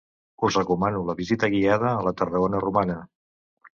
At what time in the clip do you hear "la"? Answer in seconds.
1.09-1.15, 2.09-2.15